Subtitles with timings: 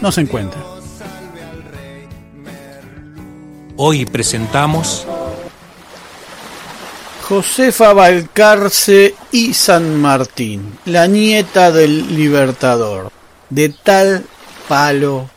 [0.00, 0.60] no se encuentra.
[3.76, 5.06] Hoy presentamos
[7.28, 13.10] Josefa Balcarce y San Martín, la nieta del libertador,
[13.50, 14.24] de tal
[14.68, 15.28] palo.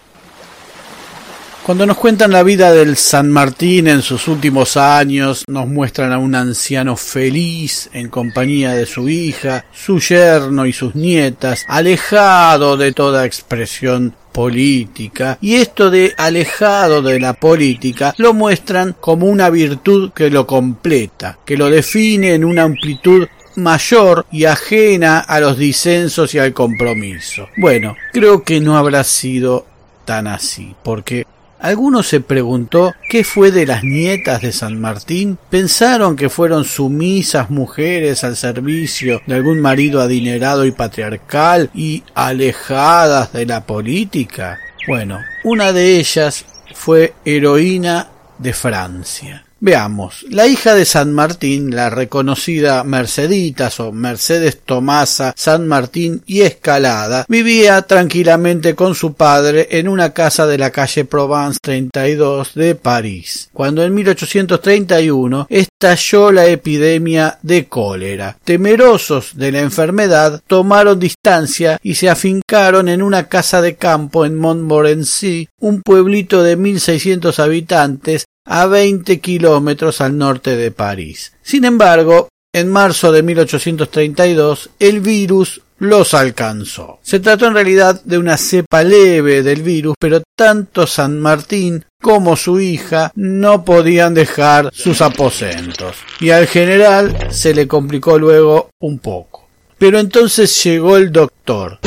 [1.65, 6.17] Cuando nos cuentan la vida del San Martín en sus últimos años, nos muestran a
[6.17, 12.91] un anciano feliz en compañía de su hija, su yerno y sus nietas, alejado de
[12.91, 20.11] toda expresión política y esto de alejado de la política lo muestran como una virtud
[20.13, 26.33] que lo completa, que lo define en una amplitud mayor y ajena a los disensos
[26.33, 27.49] y al compromiso.
[27.57, 29.65] Bueno, creo que no habrá sido
[30.05, 31.27] tan así, porque
[31.59, 35.37] Alguno se preguntó qué fue de las nietas de San Martín.
[35.49, 43.33] ¿Pensaron que fueron sumisas mujeres al servicio de algún marido adinerado y patriarcal y alejadas
[43.33, 44.57] de la política?
[44.87, 49.43] Bueno, una de ellas fue heroína de Francia.
[49.61, 56.41] Veamos, la hija de San Martín, la reconocida Merceditas o Mercedes Tomasa San Martín y
[56.41, 62.75] Escalada, vivía tranquilamente con su padre en una casa de la calle Provence 32 de
[62.75, 68.37] París, cuando en 1831 estalló la epidemia de cólera.
[68.41, 74.35] Temerosos de la enfermedad, tomaron distancia y se afincaron en una casa de campo en
[74.35, 81.33] Montmorency, un pueblito de 1600 habitantes a 20 kilómetros al norte de París.
[81.41, 86.99] Sin embargo, en marzo de 1832 el virus los alcanzó.
[87.01, 92.35] Se trató en realidad de una cepa leve del virus, pero tanto San Martín como
[92.35, 98.99] su hija no podían dejar sus aposentos, y al general se le complicó luego un
[98.99, 99.47] poco.
[99.77, 101.79] Pero entonces llegó el doctor.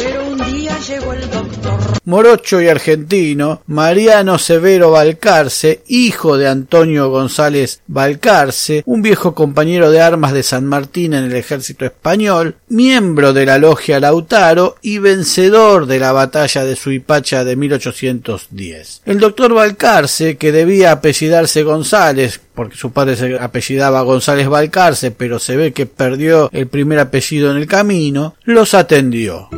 [2.05, 10.01] Morocho y argentino, Mariano Severo Balcarce, hijo de Antonio González Balcarce, un viejo compañero de
[10.01, 15.87] armas de San Martín en el ejército español, miembro de la logia Lautaro y vencedor
[15.87, 19.03] de la batalla de Suipacha de 1810.
[19.07, 25.39] El doctor Balcarce, que debía apellidarse González, porque su padre se apellidaba González Balcarce, pero
[25.39, 29.49] se ve que perdió el primer apellido en el camino, los atendió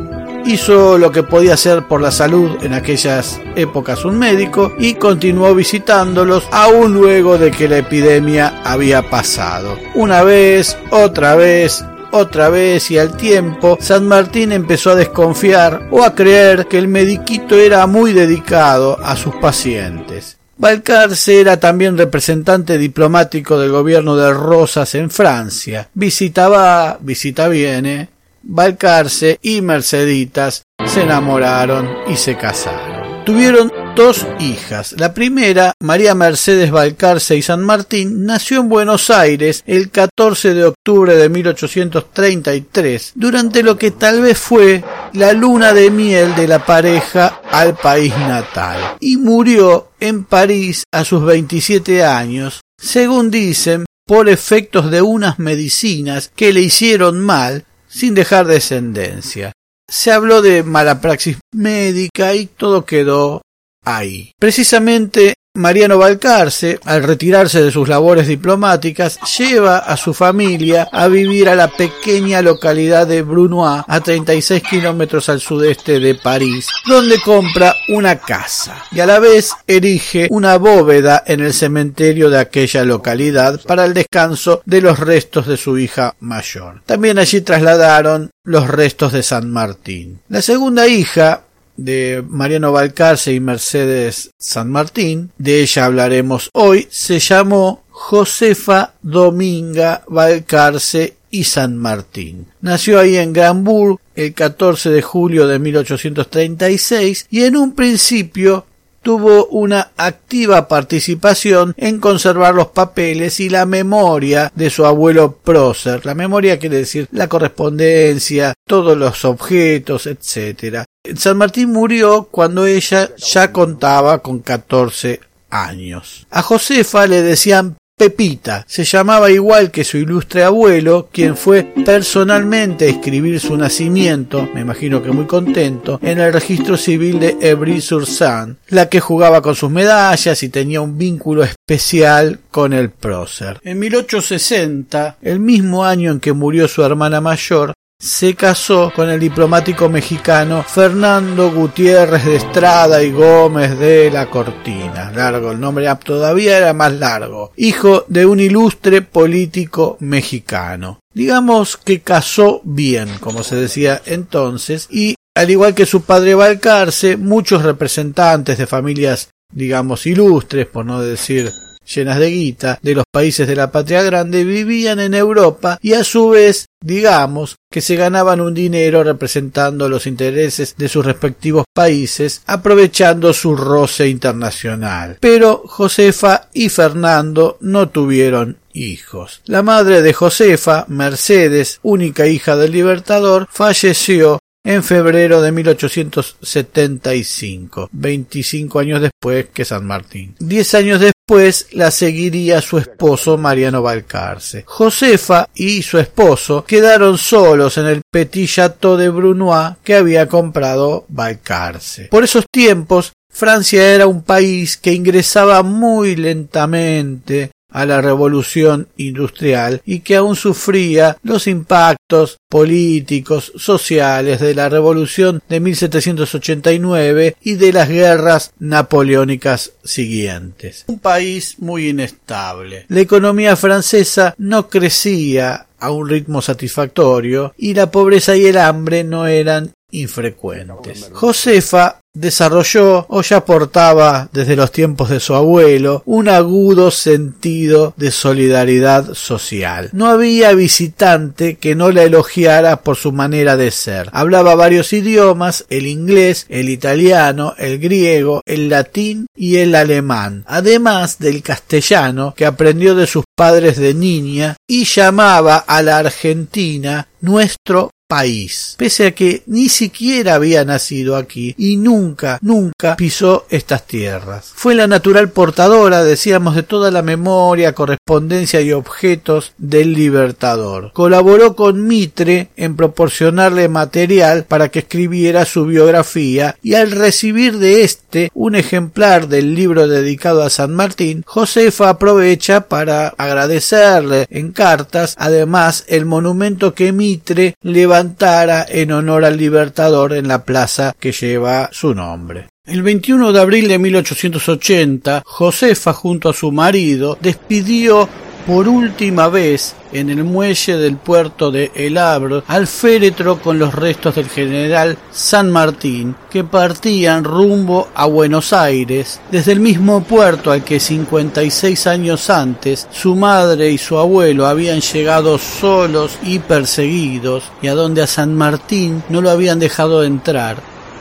[0.45, 5.53] hizo lo que podía hacer por la salud en aquellas épocas un médico y continuó
[5.55, 9.77] visitándolos aún luego de que la epidemia había pasado.
[9.95, 16.03] Una vez, otra vez, otra vez y al tiempo, San Martín empezó a desconfiar o
[16.03, 20.37] a creer que el mediquito era muy dedicado a sus pacientes.
[20.57, 25.89] Balcarce era también representante diplomático del gobierno de Rosas en Francia.
[25.93, 28.07] Visitaba, visita viene,
[28.47, 33.25] Balcarce y Merceditas se enamoraron y se casaron.
[33.25, 34.93] Tuvieron dos hijas.
[34.99, 40.65] La primera, María Mercedes Balcarce y San Martín, nació en Buenos Aires el 14 de
[40.65, 44.83] octubre de 1833, durante lo que tal vez fue
[45.13, 51.03] la luna de miel de la pareja al país natal, y murió en París a
[51.03, 58.13] sus 27 años, según dicen, por efectos de unas medicinas que le hicieron mal sin
[58.13, 59.53] dejar descendencia.
[59.89, 63.41] Se habló de mala praxis médica y todo quedó
[63.85, 64.33] ahí.
[64.37, 71.47] Precisamente Mariano Balcarce, al retirarse de sus labores diplomáticas, lleva a su familia a vivir
[71.47, 77.73] a la pequeña localidad de Brunois, a 36 kilómetros al sudeste de París, donde compra
[77.87, 83.61] una casa y a la vez erige una bóveda en el cementerio de aquella localidad
[83.61, 86.81] para el descanso de los restos de su hija mayor.
[86.85, 90.19] También allí trasladaron los restos de San Martín.
[90.29, 91.41] La segunda hija,
[91.77, 100.03] de Mariano Balcarce y Mercedes San Martín, de ella hablaremos hoy, se llamó Josefa Dominga
[100.07, 102.47] Balcarce y San Martín.
[102.61, 108.65] Nació ahí en Granburg el 14 de julio de 1836 y en un principio
[109.05, 116.03] tuvo una activa participación en conservar los papeles y la memoria de su abuelo Prócer.
[116.07, 120.85] La memoria quiere decir la correspondencia, todos los objetos, etc.
[121.15, 125.19] San Martín murió cuando ella ya contaba con 14
[125.51, 126.25] años.
[126.31, 132.83] A Josefa le decían Pepita se llamaba igual que su ilustre abuelo, quien fue personalmente
[132.83, 138.55] a escribir su nacimiento, me imagino que muy contento, en el registro civil de Evry-sur-Seine,
[138.67, 143.61] la que jugaba con sus medallas y tenía un vínculo especial con el prócer.
[143.63, 149.19] En 1860, el mismo año en que murió su hermana mayor, se casó con el
[149.19, 155.11] diplomático mexicano Fernando Gutiérrez de Estrada y Gómez de la Cortina.
[155.11, 157.51] Largo, el nombre todavía era más largo.
[157.55, 160.99] Hijo de un ilustre político mexicano.
[161.13, 167.17] Digamos que casó bien, como se decía entonces, y al igual que su padre Balcarce,
[167.17, 171.51] muchos representantes de familias digamos ilustres, por no decir
[171.85, 176.03] llenas de guita de los países de la patria grande vivían en Europa y a
[176.03, 182.41] su vez digamos que se ganaban un dinero representando los intereses de sus respectivos países
[182.45, 185.17] aprovechando su roce internacional.
[185.19, 189.41] Pero Josefa y Fernando no tuvieron hijos.
[189.45, 198.79] La madre de Josefa, Mercedes, única hija del libertador, falleció en febrero de 1875, 25
[198.79, 200.35] años después que San Martín.
[200.39, 204.63] Diez años después la seguiría su esposo Mariano Balcarce.
[204.65, 211.05] Josefa y su esposo quedaron solos en el Petit Chateau de Brunois que había comprado
[211.07, 212.07] Balcarce.
[212.09, 219.81] Por esos tiempos Francia era un país que ingresaba muy lentamente a la revolución industrial
[219.85, 227.73] y que aún sufría los impactos políticos, sociales de la revolución de 1789 y de
[227.73, 230.85] las guerras napoleónicas siguientes.
[230.87, 232.85] Un país muy inestable.
[232.87, 239.03] La economía francesa no crecía a un ritmo satisfactorio y la pobreza y el hambre
[239.03, 241.09] no eran infrecuentes.
[241.13, 248.09] Josefa desarrolló o ya portaba desde los tiempos de su abuelo un agudo sentido de
[248.09, 249.89] solidaridad social.
[249.91, 254.09] No había visitante que no la elogiara por su manera de ser.
[254.13, 261.19] Hablaba varios idiomas, el inglés, el italiano, el griego, el latín y el alemán, además
[261.19, 267.91] del castellano que aprendió de sus padres de niña y llamaba a la Argentina nuestro
[268.07, 274.51] país, pese a que ni siquiera había nacido aquí y nunca, nunca pisó estas tierras.
[274.53, 280.91] Fue la natural portadora, decíamos, de toda la memoria, correspondencia y objetos del libertador.
[280.93, 287.83] Colaboró con Mitre en proporcionarle material para que escribiera su biografía y al recibir de
[287.83, 295.15] éste un ejemplar del libro dedicado a San Martín, Josefa aprovecha para agradecerle en cartas
[295.17, 301.13] además el monumento que Mitre le levantara en honor al Libertador en la plaza que
[301.13, 302.47] lleva su nombre.
[302.65, 308.09] El 21 de abril de 1880, Josefa junto a su marido despidió
[308.45, 313.73] por última vez en el muelle del puerto de El Abro al féretro con los
[313.73, 320.51] restos del general San Martín que partían rumbo a Buenos Aires desde el mismo puerto
[320.51, 327.43] al que 56 años antes su madre y su abuelo habían llegado solos y perseguidos
[327.61, 330.57] y a donde a San Martín no lo habían dejado entrar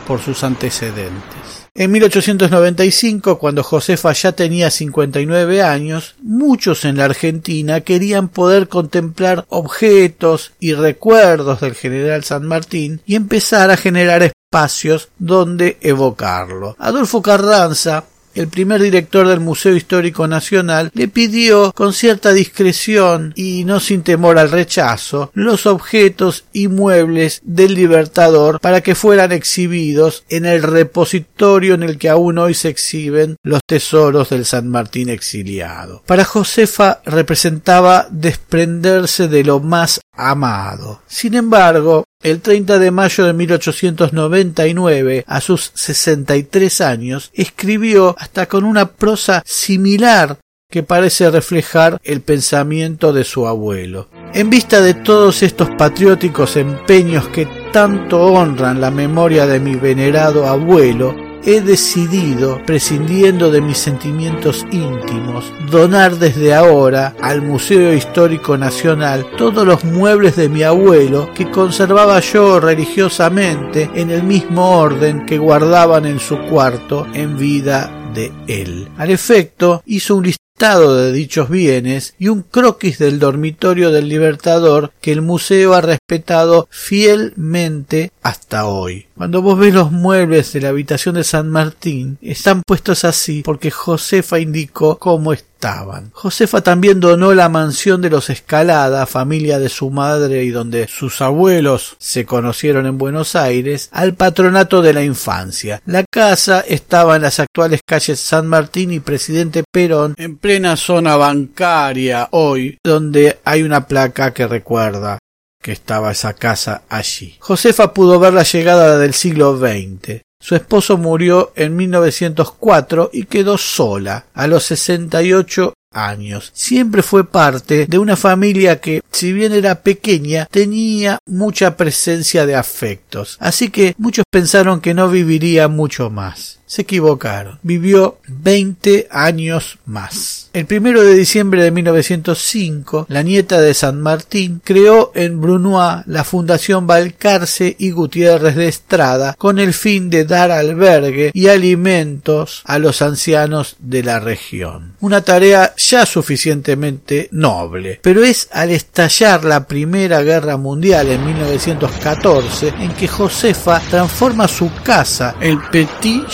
[0.07, 1.64] por sus antecedentes.
[1.77, 9.45] En 1895, cuando Josefa ya tenía 59 años, muchos en la Argentina querían poder contemplar
[9.49, 16.77] objetos y recuerdos del general San Martín y empezar a generar espacios donde evocarlo.
[16.79, 18.05] Adolfo Carranza
[18.35, 24.03] el primer director del Museo Histórico Nacional le pidió con cierta discreción y no sin
[24.03, 30.63] temor al rechazo los objetos y muebles del Libertador para que fueran exhibidos en el
[30.63, 36.03] repositorio en el que aún hoy se exhiben los tesoros del San Martín exiliado.
[36.07, 41.03] Para Josefa representaba desprenderse de lo más amado.
[41.07, 48.65] Sin embargo, el 30 de mayo de 1899, a sus 63 años, escribió hasta con
[48.65, 50.39] una prosa similar
[50.71, 54.09] que parece reflejar el pensamiento de su abuelo.
[54.33, 60.49] En vista de todos estos patrióticos empeños que tanto honran la memoria de mi venerado
[60.49, 61.15] abuelo,
[61.47, 69.67] he decidido, prescindiendo de mis sentimientos íntimos, donar desde ahora al Museo Histórico Nacional todos
[69.67, 76.07] los muebles de mi abuelo que conservaba yo religiosamente en el mismo orden que guardaban
[76.07, 78.89] en su cuarto en vida de él.
[78.97, 84.93] Al efecto, hizo un listado de dichos bienes y un croquis del dormitorio del Libertador
[85.01, 89.07] que el museo ha respetado fielmente hasta hoy.
[89.17, 93.71] Cuando vos ves los muebles de la habitación de San Martín, están puestos así porque
[93.71, 96.11] Josefa indicó cómo estaban.
[96.13, 101.21] Josefa también donó la mansión de los Escalada, familia de su madre y donde sus
[101.21, 105.81] abuelos se conocieron en Buenos Aires, al patronato de la infancia.
[105.87, 111.17] La casa estaba en las actuales calles San Martín y Presidente Perón, en plena zona
[111.17, 115.19] bancaria hoy, donde hay una placa que recuerda
[115.65, 117.37] que estaba esa casa allí.
[117.41, 120.21] Josefa pudo ver la llegada del siglo XX.
[120.39, 126.51] Su esposo murió en 1904 y quedó sola a los 68 años.
[126.53, 132.57] Siempre fue parte de una familia que, si bien era pequeña, tenía mucha presencia de
[132.57, 133.39] afectos.
[133.41, 136.61] Así que muchos pensaron que no viviría mucho más.
[136.75, 137.61] Se equivocaron.
[137.63, 140.51] Vivió 20 años más.
[140.53, 146.25] El primero de diciembre de 1905, la nieta de San Martín creó en Brunois la
[146.25, 152.81] Fundación Balcarce y Gutiérrez de Estrada con el fin de dar albergue y alimentos a
[152.81, 154.95] los ancianos de la región.
[154.99, 162.75] Una tarea ya suficientemente noble, pero es al estallar la Primera Guerra Mundial en 1914
[162.81, 166.29] en que Josefa transforma su casa, el Petit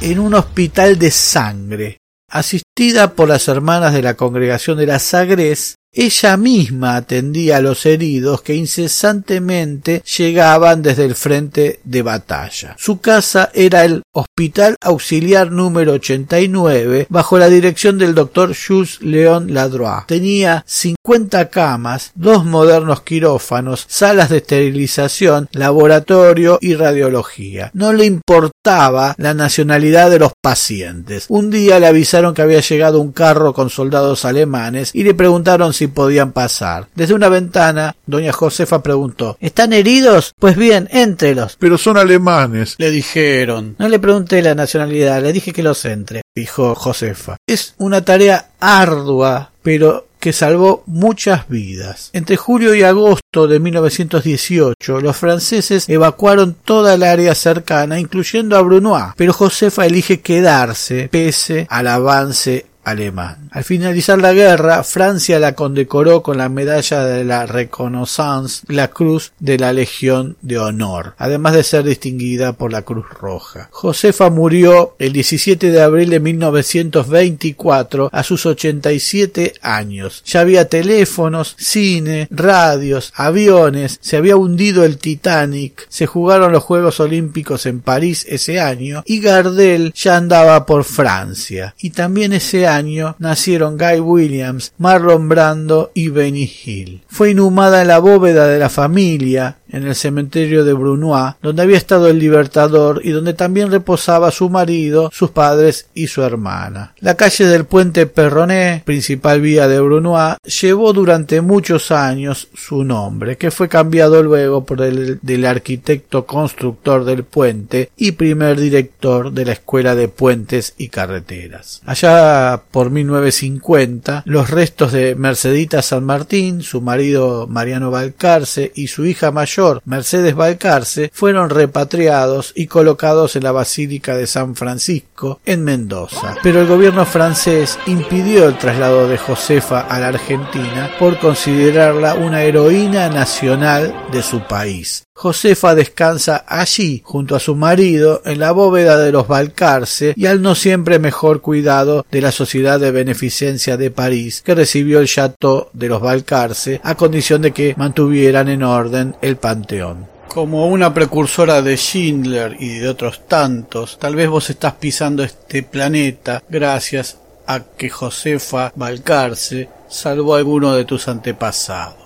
[0.00, 1.98] en un hospital de sangre.
[2.30, 7.86] Asistida por las hermanas de la congregación de la Sagres, ella misma atendía a los
[7.86, 12.76] heridos que incesantemente llegaban desde el frente de batalla.
[12.78, 19.54] Su casa era el Hospital Auxiliar número 89 bajo la dirección del doctor Jules Leon
[19.54, 20.06] Ladroit.
[20.06, 27.70] Tenía 50 camas, dos modernos quirófanos, salas de esterilización, laboratorio y radiología.
[27.72, 31.24] No le importaba la nacionalidad de los pacientes.
[31.28, 35.72] Un día le avisaron que había llegado un carro con soldados alemanes y le preguntaron
[35.78, 36.88] si podían pasar.
[36.96, 40.32] Desde una ventana, doña Josefa preguntó ¿Están heridos?
[40.38, 41.56] Pues bien, éntrelos.
[41.58, 42.74] Pero son alemanes.
[42.78, 43.76] Le dijeron.
[43.78, 47.36] No le pregunté la nacionalidad, le dije que los entre, dijo Josefa.
[47.46, 52.10] Es una tarea ardua, pero que salvó muchas vidas.
[52.12, 58.62] Entre julio y agosto de 1918, los franceses evacuaron toda el área cercana, incluyendo a
[58.62, 63.48] Brunois, pero Josefa elige quedarse pese al avance alemán.
[63.52, 69.32] Al finalizar la guerra, Francia la condecoró con la medalla de la Reconnaissance, la Cruz
[69.38, 73.68] de la Legión de Honor, además de ser distinguida por la Cruz Roja.
[73.70, 80.22] Josefa murió el 17 de abril de 1924 a sus 87 años.
[80.24, 87.00] Ya había teléfonos, cine, radios, aviones, se había hundido el Titanic, se jugaron los Juegos
[87.00, 91.74] Olímpicos en París ese año y Gardel ya andaba por Francia.
[91.78, 92.77] Y también ese año
[93.18, 97.02] nacieron Guy Williams, Marlon Brando y Benny Hill.
[97.08, 101.76] Fue inhumada en la bóveda de la familia, en el cementerio de Brunois, donde había
[101.76, 106.94] estado el Libertador y donde también reposaba su marido, sus padres y su hermana.
[107.00, 113.36] La calle del puente Perronet, principal vía de Brunois, llevó durante muchos años su nombre,
[113.36, 119.44] que fue cambiado luego por el del arquitecto constructor del puente y primer director de
[119.44, 121.82] la Escuela de Puentes y Carreteras.
[121.84, 129.04] Allá por 1950, los restos de Mercedita San Martín, su marido Mariano Balcarce y su
[129.04, 135.64] hija mayor Mercedes Balcarce fueron repatriados y colocados en la Basílica de San Francisco en
[135.64, 136.36] Mendoza.
[136.44, 142.42] Pero el gobierno francés impidió el traslado de Josefa a la Argentina por considerarla una
[142.42, 145.07] heroína nacional de su país.
[145.18, 150.40] Josefa descansa allí junto a su marido en la bóveda de los Balcarce y al
[150.42, 155.70] no siempre mejor cuidado de la Sociedad de Beneficencia de París que recibió el chateau
[155.72, 160.06] de los Balcarce a condición de que mantuvieran en orden el panteón.
[160.28, 165.64] Como una precursora de Schindler y de otros tantos, tal vez vos estás pisando este
[165.64, 171.96] planeta gracias a que Josefa Balcarce salvó a alguno de tus antepasados.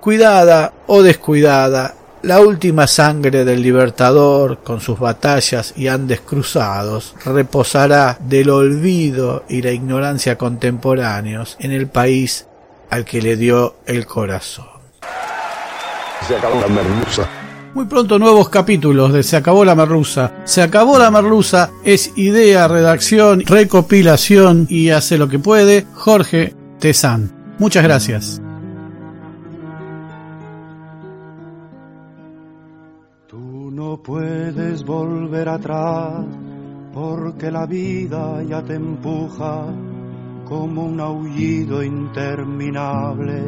[0.00, 8.16] Cuidada o descuidada, la última sangre del Libertador, con sus batallas y Andes cruzados, reposará
[8.20, 12.46] del olvido y la ignorancia contemporáneos en el país
[12.90, 14.66] al que le dio el corazón.
[16.26, 17.28] Se acabó la merluza.
[17.74, 20.32] Muy pronto nuevos capítulos de Se acabó la merluza.
[20.44, 27.32] Se acabó la merluza es idea, redacción, recopilación y hace lo que puede Jorge Tezán.
[27.58, 28.41] Muchas gracias.
[34.02, 36.26] Puedes volver atrás
[36.92, 39.66] porque la vida ya te empuja
[40.44, 43.42] como un aullido interminable,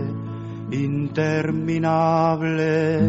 [0.71, 3.01] interminable.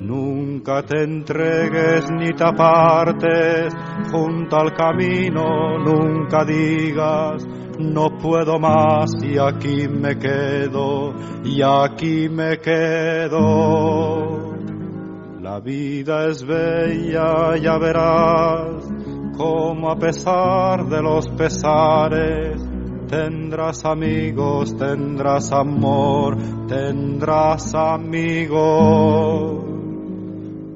[0.00, 3.72] Nunca te entregues ni te apartes
[4.10, 7.46] junto al camino, nunca digas
[7.78, 14.51] no puedo más y aquí me quedo, y aquí me quedo.
[15.52, 18.88] La vida es bella, ya verás,
[19.36, 22.56] como a pesar de los pesares,
[23.06, 29.62] tendrás amigos, tendrás amor, tendrás amigos.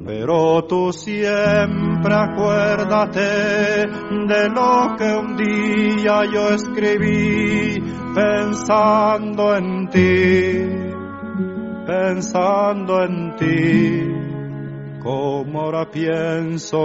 [0.04, 3.87] Pero tú siempre acuérdate
[4.28, 7.83] de lo que un día yo escribí
[8.14, 10.68] pensando en ti,
[11.87, 14.15] pensando en ti
[15.06, 16.78] como ahora pienso.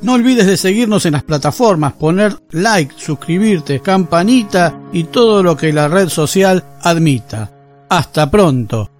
[0.00, 5.74] No olvides de seguirnos en las plataformas, poner like, suscribirte, campanita y todo lo que
[5.74, 7.50] la red social admita.
[7.90, 8.97] Hasta pronto.